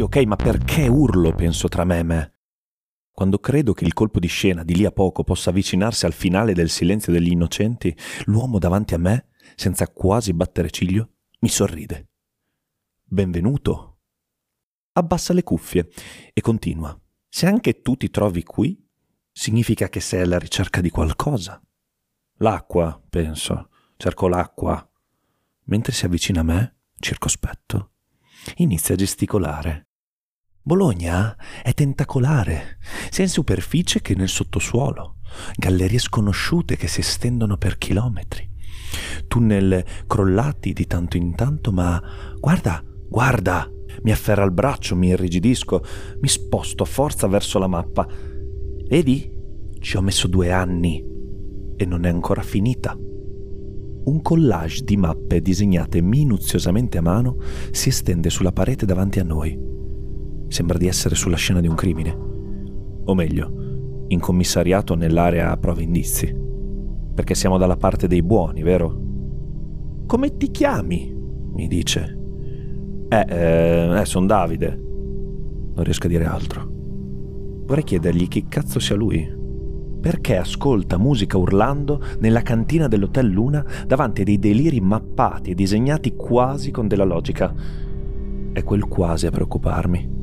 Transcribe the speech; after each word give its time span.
ok, 0.00 0.16
ma 0.24 0.36
perché 0.36 0.86
urlo, 0.86 1.34
penso 1.34 1.68
tra 1.68 1.84
me 1.84 1.98
e 1.98 2.02
me? 2.02 2.32
Quando 3.10 3.38
credo 3.40 3.72
che 3.72 3.84
il 3.84 3.94
colpo 3.94 4.20
di 4.20 4.28
scena 4.28 4.62
di 4.62 4.76
lì 4.76 4.84
a 4.84 4.92
poco 4.92 5.24
possa 5.24 5.50
avvicinarsi 5.50 6.06
al 6.06 6.12
finale 6.12 6.54
del 6.54 6.70
silenzio 6.70 7.12
degli 7.12 7.32
innocenti, 7.32 7.94
l'uomo 8.26 8.58
davanti 8.58 8.94
a 8.94 8.98
me, 8.98 9.30
senza 9.56 9.88
quasi 9.88 10.32
battere 10.32 10.70
ciglio, 10.70 11.14
mi 11.40 11.48
sorride. 11.48 12.10
Benvenuto. 13.02 13.98
Abbassa 14.92 15.32
le 15.32 15.42
cuffie 15.42 15.88
e 16.32 16.40
continua. 16.40 16.96
Se 17.28 17.46
anche 17.46 17.82
tu 17.82 17.96
ti 17.96 18.08
trovi 18.08 18.44
qui, 18.44 18.80
significa 19.32 19.88
che 19.88 20.00
sei 20.00 20.22
alla 20.22 20.38
ricerca 20.38 20.80
di 20.80 20.90
qualcosa. 20.90 21.60
L'acqua, 22.38 23.02
penso. 23.08 23.70
Cerco 23.96 24.28
l'acqua. 24.28 24.88
Mentre 25.64 25.92
si 25.92 26.04
avvicina 26.04 26.40
a 26.40 26.44
me, 26.44 26.76
circospetto, 26.98 27.94
inizia 28.56 28.94
a 28.94 28.98
gesticolare. 28.98 29.88
Bologna 30.62 31.36
è 31.62 31.72
tentacolare, 31.72 32.78
sia 33.08 33.24
in 33.24 33.30
superficie 33.30 34.02
che 34.02 34.14
nel 34.14 34.28
sottosuolo. 34.28 35.16
Gallerie 35.56 35.98
sconosciute 35.98 36.76
che 36.76 36.88
si 36.88 37.00
estendono 37.00 37.56
per 37.56 37.78
chilometri. 37.78 38.46
Tunnel 39.26 39.84
crollati 40.06 40.72
di 40.72 40.86
tanto 40.86 41.16
in 41.16 41.34
tanto, 41.34 41.72
ma 41.72 42.02
guarda, 42.38 42.82
guarda! 43.08 43.70
Mi 44.02 44.12
afferra 44.12 44.44
il 44.44 44.52
braccio, 44.52 44.94
mi 44.94 45.08
irrigidisco, 45.08 45.82
mi 46.20 46.28
sposto 46.28 46.82
a 46.82 46.86
forza 46.86 47.26
verso 47.26 47.58
la 47.58 47.66
mappa. 47.66 48.06
Vedi? 48.88 49.32
Ci 49.80 49.96
ho 49.96 50.02
messo 50.02 50.28
due 50.28 50.52
anni 50.52 51.02
e 51.76 51.84
non 51.84 52.04
è 52.04 52.08
ancora 52.08 52.42
finita. 52.42 52.96
Un 54.08 54.22
collage 54.22 54.84
di 54.84 54.96
mappe 54.96 55.42
disegnate 55.42 56.00
minuziosamente 56.00 56.96
a 56.96 57.02
mano 57.02 57.36
si 57.70 57.90
estende 57.90 58.30
sulla 58.30 58.52
parete 58.52 58.86
davanti 58.86 59.20
a 59.20 59.24
noi 59.24 59.68
Sembra 60.48 60.78
di 60.78 60.86
essere 60.86 61.14
sulla 61.14 61.36
scena 61.36 61.60
di 61.60 61.68
un 61.68 61.74
crimine. 61.74 62.16
O 63.04 63.14
meglio, 63.14 64.04
in 64.08 64.18
commissariato 64.18 64.94
nell'area 64.94 65.54
prove 65.58 65.82
indizi. 65.82 66.34
Perché 67.14 67.34
siamo 67.34 67.58
dalla 67.58 67.76
parte 67.76 68.08
dei 68.08 68.22
buoni, 68.22 68.62
vero? 68.62 68.98
Come 70.06 70.36
ti 70.36 70.50
chiami? 70.50 71.14
mi 71.52 71.68
dice. 71.68 72.18
Eh, 73.08 73.26
eh, 73.28 74.00
eh 74.00 74.04
sono 74.06 74.26
Davide. 74.26 74.74
Non 74.74 75.84
riesco 75.84 76.06
a 76.06 76.10
dire 76.10 76.24
altro. 76.24 76.66
Vorrei 77.66 77.84
chiedergli 77.84 78.26
chi 78.26 78.46
cazzo 78.48 78.78
sia 78.78 78.96
lui. 78.96 79.37
Perché 80.00 80.36
ascolta 80.36 80.98
musica 80.98 81.36
urlando 81.36 82.02
nella 82.20 82.42
cantina 82.42 82.88
dell'Hotel 82.88 83.28
Luna 83.28 83.64
davanti 83.86 84.20
a 84.20 84.24
dei 84.24 84.38
deliri 84.38 84.80
mappati 84.80 85.50
e 85.50 85.54
disegnati 85.54 86.14
quasi 86.14 86.70
con 86.70 86.86
della 86.86 87.04
logica? 87.04 87.54
È 88.52 88.62
quel 88.62 88.86
quasi 88.86 89.26
a 89.26 89.30
preoccuparmi 89.30 90.16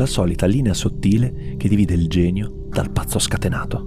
la 0.00 0.06
solita 0.06 0.46
linea 0.46 0.72
sottile 0.72 1.56
che 1.58 1.68
divide 1.68 1.92
il 1.92 2.08
genio 2.08 2.64
dal 2.70 2.90
pazzo 2.90 3.18
scatenato. 3.18 3.86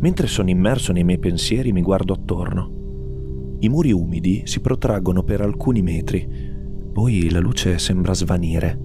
Mentre 0.00 0.26
sono 0.26 0.50
immerso 0.50 0.92
nei 0.92 1.04
miei 1.04 1.18
pensieri 1.18 1.72
mi 1.72 1.80
guardo 1.80 2.12
attorno. 2.12 3.56
I 3.60 3.68
muri 3.70 3.92
umidi 3.92 4.42
si 4.44 4.60
protraggono 4.60 5.22
per 5.22 5.40
alcuni 5.40 5.80
metri, 5.80 6.28
poi 6.92 7.30
la 7.30 7.40
luce 7.40 7.78
sembra 7.78 8.12
svanire. 8.12 8.78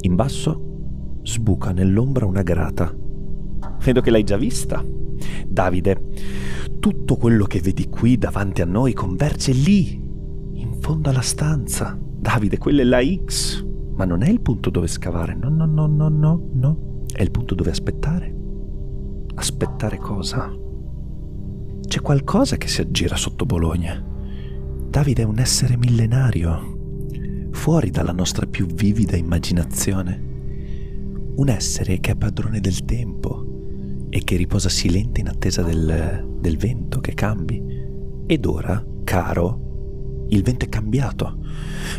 In 0.00 0.16
basso 0.16 1.20
sbuca 1.22 1.70
nell'ombra 1.70 2.26
una 2.26 2.42
grata. 2.42 2.92
Vedo 3.82 4.00
che 4.00 4.10
l'hai 4.10 4.24
già 4.24 4.36
vista. 4.36 4.84
Davide, 5.46 6.02
tutto 6.78 7.16
quello 7.16 7.44
che 7.44 7.60
vedi 7.60 7.88
qui 7.88 8.18
davanti 8.18 8.62
a 8.62 8.66
noi 8.66 8.92
converge 8.92 9.52
lì, 9.52 10.00
in 10.52 10.76
fondo 10.80 11.08
alla 11.10 11.22
stanza. 11.22 11.98
Davide, 12.00 12.58
quella 12.58 12.82
è 12.82 12.84
la 12.84 13.00
X, 13.02 13.64
ma 13.94 14.04
non 14.04 14.22
è 14.22 14.28
il 14.28 14.40
punto 14.40 14.70
dove 14.70 14.86
scavare, 14.86 15.34
no, 15.34 15.48
no, 15.48 15.66
no, 15.66 15.86
no, 15.86 16.08
no, 16.08 16.48
no. 16.52 17.04
È 17.12 17.22
il 17.22 17.30
punto 17.30 17.54
dove 17.54 17.70
aspettare. 17.70 18.34
Aspettare 19.34 19.96
cosa? 19.98 20.54
C'è 21.86 22.00
qualcosa 22.00 22.56
che 22.56 22.68
si 22.68 22.80
aggira 22.80 23.16
sotto 23.16 23.46
Bologna. 23.46 24.04
Davide 24.88 25.22
è 25.22 25.24
un 25.26 25.38
essere 25.38 25.76
millenario, 25.76 27.48
fuori 27.50 27.90
dalla 27.90 28.12
nostra 28.12 28.46
più 28.46 28.66
vivida 28.66 29.16
immaginazione. 29.16 30.28
Un 31.36 31.48
essere 31.48 32.00
che 32.00 32.12
è 32.12 32.16
padrone 32.16 32.60
del 32.60 32.84
tempo 32.84 33.49
e 34.10 34.24
che 34.24 34.36
riposa 34.36 34.68
silente 34.68 35.20
in 35.20 35.28
attesa 35.28 35.62
del, 35.62 36.36
del 36.38 36.56
vento 36.58 37.00
che 37.00 37.14
cambi. 37.14 37.62
Ed 38.26 38.44
ora, 38.44 38.84
caro, 39.04 40.26
il 40.28 40.42
vento 40.42 40.64
è 40.64 40.68
cambiato. 40.68 41.38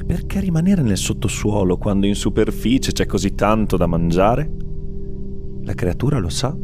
Perché 0.05 0.39
rimanere 0.39 0.81
nel 0.81 0.97
sottosuolo 0.97 1.77
quando 1.77 2.05
in 2.05 2.15
superficie 2.15 2.91
c'è 2.91 3.05
così 3.05 3.33
tanto 3.33 3.77
da 3.77 3.87
mangiare? 3.87 4.51
La 5.63 5.73
creatura 5.73 6.19
lo 6.19 6.29
sa 6.29 6.55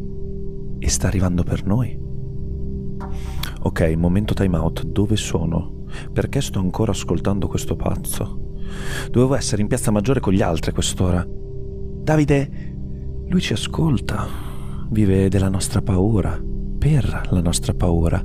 e 0.78 0.88
sta 0.88 1.06
arrivando 1.06 1.42
per 1.42 1.64
noi. 1.64 1.98
Ok, 3.60 3.94
momento 3.96 4.34
time 4.34 4.56
out. 4.56 4.84
Dove 4.84 5.16
sono? 5.16 5.84
Perché 6.12 6.40
sto 6.40 6.58
ancora 6.58 6.92
ascoltando 6.92 7.48
questo 7.48 7.76
pazzo? 7.76 8.56
Dovevo 9.10 9.34
essere 9.34 9.62
in 9.62 9.68
piazza 9.68 9.90
maggiore 9.90 10.20
con 10.20 10.32
gli 10.32 10.42
altri 10.42 10.70
a 10.70 10.74
quest'ora. 10.74 11.26
Davide, 11.26 12.74
lui 13.26 13.40
ci 13.40 13.52
ascolta. 13.52 14.47
Vive 14.90 15.28
della 15.28 15.50
nostra 15.50 15.82
paura, 15.82 16.42
per 16.78 17.28
la 17.30 17.40
nostra 17.40 17.74
paura. 17.74 18.24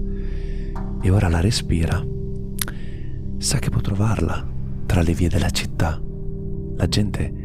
E 1.01 1.09
ora 1.09 1.27
la 1.27 1.41
respira 1.41 2.01
sa 3.37 3.59
che 3.59 3.69
può 3.69 3.81
trovarla 3.81 4.47
tra 4.85 5.01
le 5.01 5.13
vie 5.13 5.27
della 5.27 5.49
città. 5.49 6.01
La 6.75 6.87
gente 6.87 7.41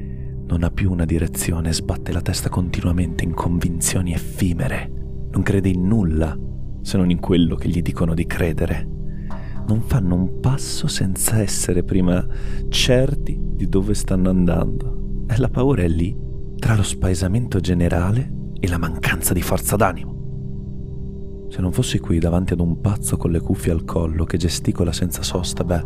non 0.47 0.63
ha 0.63 0.71
più 0.71 0.93
una 0.93 1.05
direzione, 1.05 1.73
sbatte 1.73 2.13
la 2.13 2.21
testa 2.21 2.49
continuamente 2.49 3.25
in 3.25 3.35
convinzioni 3.35 4.13
effimere, 4.13 4.89
non 5.33 5.43
crede 5.43 5.69
in 5.69 5.85
nulla 5.89 6.39
se 6.83 6.97
non 6.97 7.11
in 7.11 7.19
quello 7.19 7.57
che 7.57 7.69
gli 7.69 7.83
dicono 7.83 8.15
di 8.15 8.25
credere. 8.27 8.89
Non 9.67 9.83
fanno 9.83 10.15
un 10.15 10.39
passo 10.39 10.87
senza 10.87 11.43
essere 11.43 11.83
prima 11.83 12.25
certi 12.69 13.37
di 13.41 13.69
dove 13.69 13.95
stanno 13.95 14.31
andando. 14.31 15.25
E 15.29 15.37
la 15.39 15.49
paura 15.49 15.83
è 15.83 15.89
lì, 15.89 16.17
tra 16.57 16.77
lo 16.77 16.85
spaesamento 16.85 17.59
generale 17.59 18.37
e 18.61 18.69
la 18.69 18.79
mancanza 18.79 19.33
di 19.33 19.43
forza 19.43 19.77
d'animo. 19.77 21.47
Se 21.49 21.61
non 21.61 21.73
fossi 21.73 21.99
qui 21.99 22.19
davanti 22.19 22.53
ad 22.53 22.61
un 22.61 22.81
pazzo 22.81 23.17
con 23.17 23.31
le 23.31 23.41
cuffie 23.41 23.73
al 23.73 23.85
collo 23.85 24.25
che 24.25 24.37
gesticola 24.37 24.93
senza 24.93 25.23
sosta, 25.23 25.65
beh, 25.65 25.85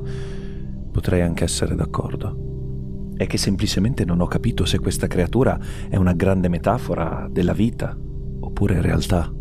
potrei 0.90 1.20
anche 1.22 1.44
essere 1.44 1.74
d'accordo. 1.74 3.12
È 3.16 3.26
che 3.26 3.38
semplicemente 3.38 4.04
non 4.04 4.20
ho 4.20 4.26
capito 4.26 4.64
se 4.64 4.78
questa 4.78 5.06
creatura 5.06 5.58
è 5.88 5.96
una 5.96 6.12
grande 6.14 6.48
metafora 6.48 7.28
della 7.30 7.52
vita 7.52 7.96
oppure 8.40 8.80
realtà. 8.80 9.32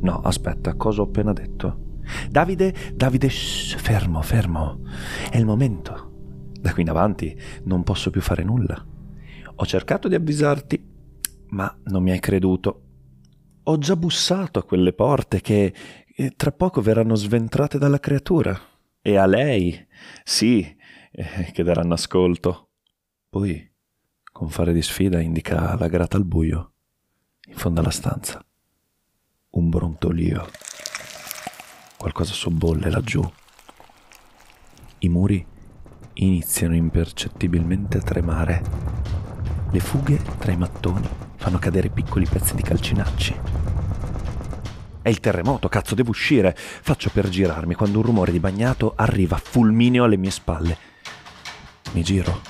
No, 0.00 0.20
aspetta, 0.20 0.74
cosa 0.74 1.00
ho 1.00 1.04
appena 1.04 1.32
detto? 1.32 1.90
Davide, 2.30 2.74
Davide, 2.94 3.28
shh, 3.28 3.76
fermo, 3.76 4.22
fermo. 4.22 4.80
È 5.30 5.36
il 5.36 5.46
momento. 5.46 6.10
Da 6.60 6.72
qui 6.72 6.82
in 6.82 6.90
avanti 6.90 7.36
non 7.64 7.82
posso 7.82 8.10
più 8.10 8.20
fare 8.20 8.44
nulla. 8.44 8.84
Ho 9.54 9.66
cercato 9.66 10.08
di 10.08 10.14
avvisarti, 10.14 10.91
ma 11.52 11.74
non 11.84 12.02
mi 12.02 12.10
hai 12.10 12.20
creduto 12.20 12.82
ho 13.64 13.78
già 13.78 13.96
bussato 13.96 14.58
a 14.58 14.64
quelle 14.64 14.92
porte 14.92 15.40
che 15.40 15.72
eh, 16.14 16.30
tra 16.36 16.50
poco 16.50 16.80
verranno 16.80 17.14
sventrate 17.14 17.78
dalla 17.78 18.00
creatura. 18.00 18.58
E 19.00 19.16
a 19.16 19.26
lei, 19.26 19.86
sì, 20.24 20.76
eh, 21.10 21.50
che 21.52 21.62
daranno 21.62 21.94
ascolto. 21.94 22.70
Poi, 23.28 23.70
con 24.32 24.48
fare 24.48 24.72
di 24.72 24.82
sfida, 24.82 25.20
indica 25.20 25.76
la 25.76 25.88
grata 25.88 26.16
al 26.16 26.24
buio, 26.24 26.72
in 27.48 27.56
fondo 27.56 27.80
alla 27.80 27.90
stanza. 27.90 28.44
Un 29.50 29.68
brontolio. 29.68 30.48
Qualcosa 31.96 32.32
sobbolle 32.32 32.90
laggiù. 32.90 33.22
I 34.98 35.08
muri 35.08 35.44
iniziano 36.14 36.74
impercettibilmente 36.74 37.98
a 37.98 38.02
tremare. 38.02 38.62
Le 39.70 39.80
fughe 39.80 40.20
tra 40.38 40.52
i 40.52 40.56
mattoni 40.56 41.30
fanno 41.42 41.58
cadere 41.58 41.88
piccoli 41.88 42.24
pezzi 42.24 42.54
di 42.54 42.62
calcinacci. 42.62 43.34
È 45.02 45.08
il 45.08 45.18
terremoto, 45.18 45.68
cazzo, 45.68 45.96
devo 45.96 46.10
uscire. 46.10 46.56
Faccio 46.56 47.10
per 47.12 47.28
girarmi 47.28 47.74
quando 47.74 47.98
un 47.98 48.04
rumore 48.04 48.30
di 48.30 48.38
bagnato 48.38 48.92
arriva 48.94 49.40
fulmineo 49.42 50.04
alle 50.04 50.16
mie 50.16 50.30
spalle. 50.30 50.76
Mi 51.94 52.04
giro. 52.04 52.40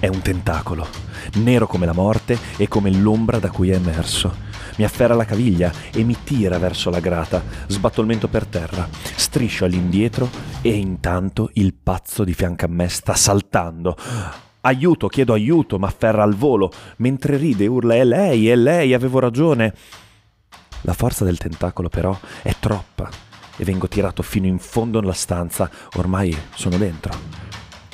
È 0.00 0.08
un 0.08 0.20
tentacolo, 0.22 0.88
nero 1.34 1.68
come 1.68 1.86
la 1.86 1.92
morte 1.92 2.36
e 2.56 2.66
come 2.66 2.90
l'ombra 2.90 3.38
da 3.38 3.50
cui 3.50 3.70
è 3.70 3.76
emerso. 3.76 4.48
Mi 4.78 4.84
afferra 4.84 5.14
la 5.14 5.24
caviglia 5.24 5.72
e 5.92 6.02
mi 6.02 6.16
tira 6.24 6.58
verso 6.58 6.90
la 6.90 6.98
grata. 6.98 7.40
Sbatto 7.68 8.00
il 8.00 8.08
mento 8.08 8.26
per 8.26 8.46
terra, 8.46 8.88
striscio 8.90 9.66
all'indietro 9.66 10.28
e 10.62 10.70
intanto 10.70 11.50
il 11.52 11.74
pazzo 11.74 12.24
di 12.24 12.34
fianco 12.34 12.64
a 12.64 12.68
me 12.68 12.88
sta 12.88 13.14
saltando. 13.14 13.96
Aiuto, 14.62 15.08
chiedo 15.08 15.32
aiuto, 15.32 15.78
ma 15.78 15.86
afferra 15.86 16.22
al 16.22 16.34
volo, 16.34 16.70
mentre 16.96 17.38
ride 17.38 17.66
urla 17.66 17.94
è 17.94 18.04
lei, 18.04 18.48
è 18.48 18.56
lei, 18.56 18.92
avevo 18.92 19.18
ragione. 19.18 19.74
La 20.82 20.92
forza 20.92 21.24
del 21.24 21.38
tentacolo 21.38 21.88
però 21.88 22.18
è 22.42 22.54
troppa 22.58 23.08
e 23.56 23.64
vengo 23.64 23.88
tirato 23.88 24.22
fino 24.22 24.46
in 24.46 24.58
fondo 24.58 25.00
nella 25.00 25.12
stanza, 25.12 25.70
ormai 25.96 26.36
sono 26.54 26.76
dentro. 26.76 27.12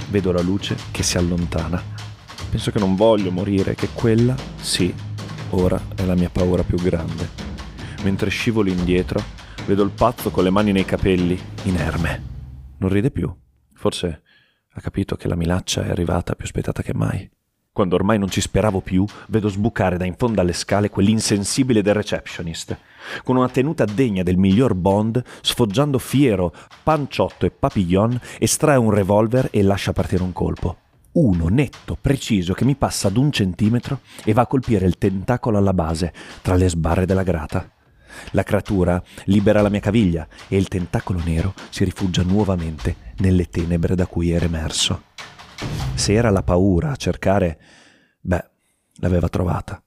vedo 0.08 0.32
la 0.32 0.40
luce 0.40 0.76
che 0.92 1.02
si 1.02 1.18
allontana. 1.18 1.82
Penso 2.50 2.70
che 2.70 2.78
non 2.78 2.94
voglio 2.94 3.30
morire, 3.30 3.74
che 3.74 3.88
quella, 3.92 4.34
sì, 4.60 4.94
ora 5.50 5.80
è 5.94 6.04
la 6.04 6.14
mia 6.14 6.30
paura 6.30 6.62
più 6.62 6.76
grande. 6.78 7.28
Mentre 8.02 8.30
scivolo 8.30 8.70
indietro, 8.70 9.20
vedo 9.66 9.82
il 9.82 9.90
pazzo 9.90 10.30
con 10.30 10.44
le 10.44 10.50
mani 10.50 10.72
nei 10.72 10.84
capelli, 10.84 11.38
inerme. 11.64 12.22
Non 12.78 12.90
ride 12.90 13.10
più. 13.10 13.34
Forse 13.74 14.22
ha 14.76 14.81
capito 14.82 15.17
che 15.17 15.26
la 15.26 15.37
minaccia 15.37 15.84
è 15.84 15.88
arrivata 15.88 16.34
più 16.34 16.44
aspettata 16.44 16.82
che 16.82 16.93
mai. 16.93 17.28
Quando 17.73 17.94
ormai 17.94 18.19
non 18.19 18.28
ci 18.28 18.43
speravo 18.43 18.81
più, 18.81 19.06
vedo 19.28 19.49
sbucare 19.49 19.96
da 19.96 20.05
in 20.05 20.17
fondo 20.17 20.43
alle 20.43 20.52
scale 20.52 20.90
quell'insensibile 20.90 21.81
del 21.81 21.94
receptionist. 21.94 22.76
Con 23.25 23.37
una 23.37 23.49
tenuta 23.49 23.87
degna 23.87 24.23
del 24.23 24.37
miglior 24.37 24.75
Bond, 24.75 25.23
sfoggiando 25.40 25.99
fiero, 25.99 26.55
panciotto 26.82 27.46
e 27.46 27.50
papillon, 27.50 28.19
estrae 28.38 28.76
un 28.76 28.90
revolver 28.90 29.49
e 29.50 29.62
lascia 29.62 29.93
partire 29.93 30.23
un 30.23 30.32
colpo. 30.32 30.76
Uno 31.12 31.49
netto, 31.49 31.96
preciso, 31.99 32.52
che 32.52 32.67
mi 32.67 32.76
passa 32.76 33.08
ad 33.08 33.17
un 33.17 33.31
centimetro 33.32 34.00
e 34.25 34.34
va 34.34 34.43
a 34.43 34.46
colpire 34.46 34.84
il 34.84 34.99
tentacolo 34.99 35.56
alla 35.56 35.73
base, 35.73 36.12
tra 36.43 36.55
le 36.55 36.69
sbarre 36.69 37.06
della 37.06 37.23
grata. 37.23 37.75
La 38.32 38.42
creatura 38.42 39.02
libera 39.24 39.62
la 39.62 39.68
mia 39.68 39.80
caviglia 39.80 40.28
e 40.48 40.56
il 40.56 40.68
tentacolo 40.68 41.22
nero 41.24 41.54
si 41.70 41.84
rifugia 41.84 42.22
nuovamente 42.22 43.14
nelle 43.18 43.48
tenebre 43.48 43.94
da 43.94 44.06
cui 44.06 44.30
era 44.30 44.44
emerso. 44.44 45.02
Se 45.94 46.12
era 46.12 46.30
la 46.30 46.42
paura 46.42 46.90
a 46.90 46.96
cercare, 46.96 47.60
beh, 48.20 48.50
l'aveva 48.96 49.28
trovata. 49.28 49.82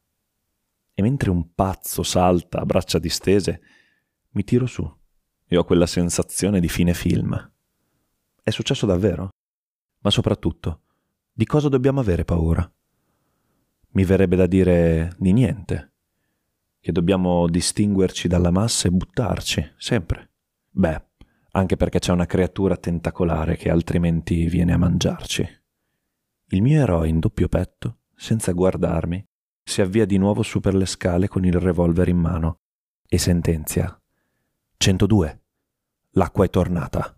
E 0.93 1.01
mentre 1.01 1.29
un 1.29 1.53
pazzo 1.53 2.03
salta 2.03 2.59
a 2.59 2.65
braccia 2.65 2.99
distese, 2.99 3.61
mi 4.31 4.43
tiro 4.43 4.65
su 4.65 4.97
e 5.47 5.57
ho 5.57 5.63
quella 5.63 5.87
sensazione 5.87 6.59
di 6.59 6.69
fine 6.69 6.93
film. 6.93 7.51
È 8.43 8.49
successo 8.51 8.85
davvero? 8.85 9.29
Ma 10.01 10.09
soprattutto, 10.09 10.81
di 11.31 11.45
cosa 11.45 11.69
dobbiamo 11.69 11.99
avere 11.99 12.25
paura? 12.25 12.71
Mi 13.91 14.03
verrebbe 14.03 14.35
da 14.35 14.45
dire 14.45 15.13
di 15.17 15.33
niente, 15.33 15.93
che 16.79 16.91
dobbiamo 16.91 17.47
distinguerci 17.47 18.27
dalla 18.27 18.51
massa 18.51 18.87
e 18.87 18.91
buttarci, 18.91 19.73
sempre. 19.77 20.31
Beh, 20.69 21.07
anche 21.51 21.75
perché 21.75 21.99
c'è 21.99 22.11
una 22.11 22.25
creatura 22.25 22.77
tentacolare 22.77 23.57
che 23.57 23.69
altrimenti 23.69 24.45
viene 24.47 24.73
a 24.73 24.77
mangiarci. 24.77 25.47
Il 26.51 26.61
mio 26.61 26.81
eroe 26.81 27.07
in 27.07 27.19
doppio 27.19 27.47
petto, 27.47 27.99
senza 28.15 28.51
guardarmi, 28.51 29.23
si 29.63 29.81
avvia 29.81 30.05
di 30.05 30.17
nuovo 30.17 30.41
su 30.41 30.59
per 30.59 30.73
le 30.73 30.85
scale 30.85 31.27
con 31.27 31.45
il 31.45 31.53
revolver 31.53 32.07
in 32.07 32.17
mano 32.17 32.59
e 33.07 33.17
sentenzia. 33.17 33.99
102. 34.77 35.41
L'acqua 36.11 36.45
è 36.45 36.49
tornata. 36.49 37.15